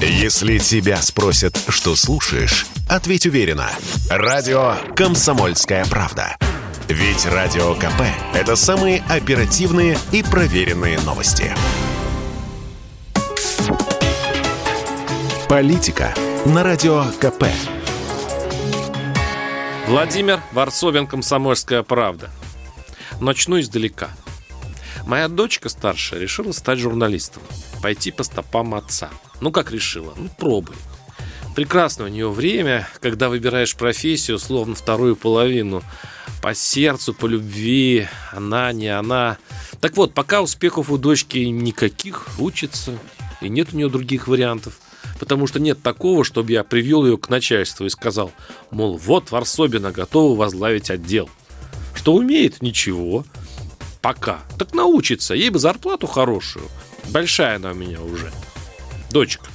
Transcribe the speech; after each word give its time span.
Если 0.00 0.58
тебя 0.58 1.00
спросят, 1.00 1.58
что 1.68 1.96
слушаешь, 1.96 2.66
ответь 2.86 3.24
уверенно. 3.24 3.70
Радио 4.10 4.74
«Комсомольская 4.94 5.86
правда». 5.86 6.36
Ведь 6.86 7.24
Радио 7.24 7.74
КП– 7.74 8.02
это 8.34 8.56
самые 8.56 9.02
оперативные 9.08 9.98
и 10.12 10.22
проверенные 10.22 11.00
новости. 11.00 11.50
Политика 15.48 16.14
на 16.44 16.62
Радио 16.62 17.04
КП. 17.18 17.44
Владимир 19.86 20.42
Варсобин, 20.52 21.06
«Комсомольская 21.06 21.82
правда». 21.82 22.30
Начну 23.18 23.58
издалека. 23.58 24.10
Моя 25.06 25.28
дочка 25.28 25.70
старшая 25.70 26.20
решила 26.20 26.52
стать 26.52 26.80
журналистом, 26.80 27.42
пойти 27.80 28.10
по 28.10 28.24
стопам 28.24 28.74
отца. 28.74 29.08
Ну, 29.40 29.52
как 29.52 29.70
решила? 29.70 30.14
Ну, 30.16 30.28
пробуй. 30.38 30.76
Прекрасно 31.54 32.04
у 32.04 32.08
нее 32.08 32.30
время, 32.30 32.86
когда 33.00 33.28
выбираешь 33.28 33.76
профессию, 33.76 34.38
словно 34.38 34.74
вторую 34.74 35.16
половину. 35.16 35.82
По 36.42 36.54
сердцу, 36.54 37.14
по 37.14 37.26
любви, 37.26 38.08
она, 38.30 38.72
не 38.72 38.88
она. 38.88 39.38
Так 39.80 39.96
вот, 39.96 40.12
пока 40.12 40.42
успехов 40.42 40.90
у 40.90 40.98
дочки 40.98 41.38
никаких, 41.38 42.26
учится, 42.38 42.98
и 43.40 43.48
нет 43.48 43.68
у 43.72 43.76
нее 43.76 43.88
других 43.88 44.28
вариантов. 44.28 44.78
Потому 45.18 45.46
что 45.46 45.58
нет 45.58 45.82
такого, 45.82 46.24
чтобы 46.24 46.52
я 46.52 46.62
привел 46.62 47.06
ее 47.06 47.16
к 47.16 47.30
начальству 47.30 47.86
и 47.86 47.90
сказал, 47.90 48.32
мол, 48.70 48.98
вот 48.98 49.30
Варсобина 49.30 49.92
готова 49.92 50.36
возглавить 50.36 50.90
отдел. 50.90 51.30
Что 51.94 52.14
умеет? 52.14 52.60
Ничего. 52.60 53.24
Пока. 54.02 54.40
Так 54.58 54.74
научится. 54.74 55.34
Ей 55.34 55.48
бы 55.48 55.58
зарплату 55.58 56.06
хорошую. 56.06 56.66
Большая 57.08 57.56
она 57.56 57.70
у 57.70 57.74
меня 57.74 58.02
уже. 58.02 58.30
Дочка. 59.10 59.46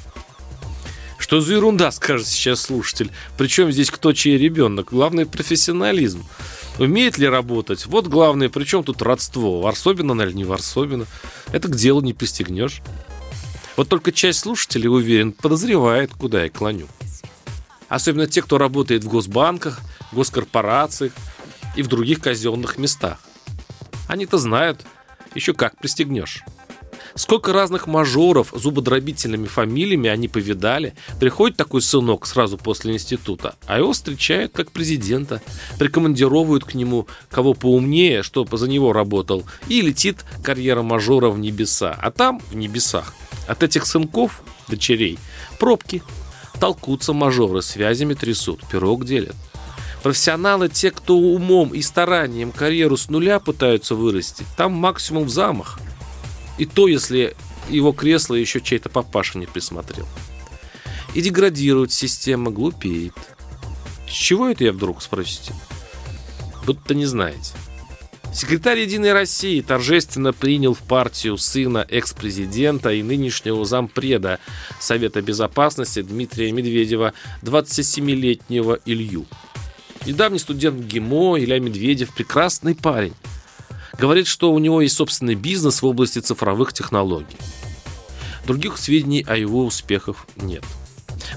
Что 1.18 1.40
за 1.40 1.54
ерунда, 1.54 1.92
скажет 1.92 2.28
сейчас 2.28 2.62
слушатель. 2.62 3.12
Причем 3.38 3.72
здесь 3.72 3.92
кто 3.92 4.12
чей 4.12 4.38
ребенок? 4.38 4.90
Главный 4.92 5.26
профессионализм. 5.26 6.26
Умеет 6.80 7.18
ли 7.18 7.28
работать? 7.28 7.86
Вот 7.86 8.08
главное, 8.08 8.50
причем 8.50 8.84
тут 8.84 9.02
родство. 9.02 9.62
Варсобина 9.62 10.20
или 10.24 10.34
не 10.34 10.44
Варсобина? 10.44 11.06
Это 11.52 11.68
к 11.68 11.76
делу 11.76 12.02
не 12.02 12.14
пристегнешь. 12.14 12.82
Вот 13.78 13.88
только 13.88 14.12
часть 14.12 14.40
слушателей, 14.40 14.90
уверен, 14.90 15.32
подозревает, 15.32 16.12
куда 16.14 16.44
я 16.44 16.50
клоню. 16.50 16.88
Особенно 17.88 18.28
те, 18.28 18.42
кто 18.42 18.58
работает 18.58 19.04
в 19.04 19.08
госбанках, 19.08 19.80
госкорпорациях 20.12 21.14
и 21.76 21.82
в 21.82 21.88
других 21.88 22.20
казенных 22.20 22.78
местах. 22.78 23.20
Они-то 24.08 24.38
знают, 24.38 24.86
еще 25.36 25.54
как 25.54 25.78
пристегнешь. 25.78 26.44
Сколько 27.16 27.54
разных 27.54 27.88
мажоров 27.88 28.54
зубодробительными 28.56 29.46
фамилиями 29.46 30.10
они 30.10 30.28
повидали. 30.28 30.94
Приходит 31.20 31.58
такой 31.58 31.82
сынок 31.82 32.26
сразу 32.26 32.58
после 32.58 32.94
института, 32.94 33.56
а 33.66 33.78
его 33.78 33.92
встречают 33.92 34.54
как 34.54 34.72
президента, 34.72 35.42
прикомандировывают 35.78 36.64
к 36.64 36.74
нему 36.74 37.08
кого 37.30 37.54
поумнее, 37.54 38.24
чтобы 38.24 38.58
за 38.58 38.70
него 38.70 38.94
работал, 38.94 39.44
и 39.68 39.82
летит 39.82 40.26
карьера 40.44 40.82
мажора 40.82 41.30
в 41.30 41.40
небеса. 41.40 41.98
А 42.02 42.12
там, 42.12 42.40
в 42.52 42.56
небесах, 42.56 43.14
от 43.48 43.64
этих 43.64 43.86
сынков, 43.86 44.42
дочерей, 44.68 45.20
пробки. 45.60 46.02
Толкутся 46.60 47.14
мажоры, 47.14 47.62
связями 47.64 48.14
трясут, 48.14 48.62
пирог 48.72 49.04
делят. 49.04 49.36
Профессионалы, 50.04 50.70
те, 50.70 50.92
кто 50.92 51.18
умом 51.18 51.74
и 51.74 51.82
старанием 51.82 52.52
карьеру 52.52 52.98
с 52.98 53.10
нуля 53.10 53.40
пытаются 53.40 53.96
вырастить, 53.96 54.48
там 54.58 54.74
максимум 54.74 55.30
замах. 55.30 55.80
И 56.62 56.68
то, 56.68 56.88
если 56.88 57.36
его 57.72 57.92
кресло 57.92 58.36
еще 58.36 58.62
чей-то 58.62 58.88
папаша 58.88 59.40
не 59.40 59.48
присмотрел. 59.48 60.08
И 61.16 61.22
деградирует 61.24 61.92
система, 61.92 62.52
глупеет. 62.52 63.16
С 64.08 64.12
чего 64.12 64.48
это 64.48 64.66
я 64.66 64.72
вдруг, 64.72 65.02
спросите? 65.02 65.56
Будто 66.68 66.94
не 66.94 67.08
знаете. 67.08 67.54
Секретарь 68.32 68.82
«Единой 68.82 69.12
России» 69.12 69.60
торжественно 69.62 70.34
принял 70.34 70.76
в 70.76 70.82
партию 70.82 71.36
сына 71.40 71.84
экс-президента 71.90 72.92
и 72.92 73.02
нынешнего 73.02 73.66
зампреда 73.66 74.38
Совета 74.80 75.24
Безопасности 75.24 76.04
Дмитрия 76.04 76.52
Медведева, 76.52 77.14
27-летнего 77.42 78.78
Илью. 78.86 79.26
Недавний 80.06 80.38
студент 80.38 80.80
ГИМО 80.80 81.40
Илья 81.40 81.60
Медведев– 81.60 82.14
прекрасный 82.16 82.76
парень. 82.76 83.16
Говорит, 84.02 84.26
что 84.26 84.52
у 84.52 84.58
него 84.58 84.82
есть 84.82 84.96
собственный 84.96 85.36
бизнес 85.36 85.84
в 85.84 85.86
области 85.86 86.18
цифровых 86.18 86.74
технологий. 86.74 87.38
Других 88.48 88.80
сведений 88.80 89.24
о 89.28 89.38
его 89.38 89.64
успехах 89.64 90.26
нет. 90.36 90.64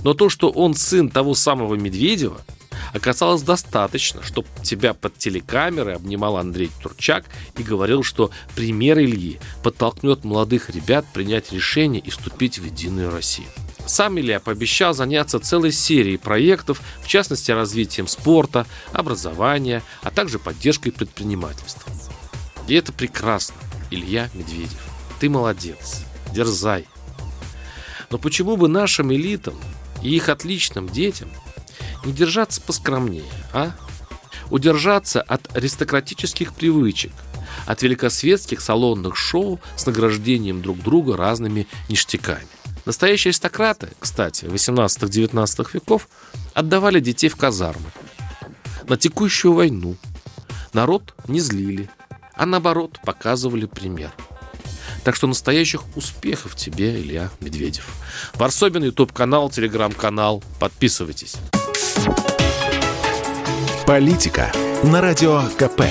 Но 0.02 0.14
то, 0.14 0.30
что 0.30 0.48
он 0.48 0.74
сын 0.74 1.10
того 1.10 1.34
самого 1.34 1.74
Медведева– 1.74 2.40
оказалось 2.94 3.42
достаточно, 3.42 4.22
чтобы 4.22 4.48
тебя 4.62 4.94
под 4.94 5.18
телекамеры 5.18 5.92
обнимал 5.92 6.36
Андрей 6.36 6.70
Турчак 6.82 7.24
и 7.58 7.62
говорил, 7.62 8.02
что 8.02 8.30
пример 8.54 8.98
Ильи 8.98 9.40
подтолкнет 9.62 10.24
молодых 10.24 10.70
ребят 10.70 11.04
принять 11.12 11.52
решение 11.52 12.00
и 12.00 12.10
вступить 12.10 12.58
в 12.58 12.64
Единую 12.64 13.10
Россию. 13.10 13.48
Сам 13.86 14.18
Илья 14.18 14.40
пообещал 14.40 14.94
заняться 14.94 15.38
целой 15.38 15.72
серией 15.72 16.18
проектов, 16.18 16.80
в 17.02 17.08
частности 17.08 17.50
развитием 17.50 18.08
спорта, 18.08 18.66
образования, 18.92 19.82
а 20.02 20.10
также 20.10 20.38
поддержкой 20.38 20.90
предпринимательства. 20.90 21.92
И 22.66 22.74
это 22.74 22.92
прекрасно, 22.92 23.56
Илья 23.90 24.30
Медведев. 24.34 24.82
Ты 25.20 25.28
молодец, 25.28 26.02
дерзай. 26.32 26.86
Но 28.10 28.18
почему 28.18 28.56
бы 28.56 28.68
нашим 28.68 29.12
элитам 29.12 29.54
и 30.02 30.14
их 30.14 30.28
отличным 30.28 30.88
детям 30.88 31.30
не 32.04 32.12
держаться 32.12 32.60
поскромнее, 32.60 33.24
а? 33.52 33.72
Удержаться 34.50 35.22
от 35.22 35.54
аристократических 35.56 36.54
привычек, 36.54 37.12
от 37.66 37.82
великосветских 37.82 38.60
салонных 38.60 39.16
шоу 39.16 39.60
с 39.76 39.86
награждением 39.86 40.60
друг 40.60 40.82
друга 40.82 41.16
разными 41.16 41.66
ништяками. 41.88 42.46
Настоящие 42.84 43.30
аристократы, 43.30 43.88
кстати, 43.98 44.44
18-19 44.44 45.66
веков 45.72 46.08
отдавали 46.52 47.00
детей 47.00 47.28
в 47.28 47.36
казармы. 47.36 47.90
На 48.86 48.98
текущую 48.98 49.54
войну. 49.54 49.96
Народ 50.74 51.14
не 51.26 51.40
злили, 51.40 51.88
а 52.36 52.46
наоборот 52.46 52.98
показывали 53.04 53.66
пример. 53.66 54.12
Так 55.04 55.16
что 55.16 55.26
настоящих 55.26 55.82
успехов 55.96 56.56
тебе, 56.56 57.00
Илья 57.00 57.30
Медведев. 57.40 57.86
Варсобин, 58.34 58.84
YouTube-канал, 58.84 59.50
телеграм-канал. 59.50 60.42
Подписывайтесь. 60.58 61.36
Политика 63.86 64.50
на 64.82 65.02
радио 65.02 65.42
КП. 65.58 65.82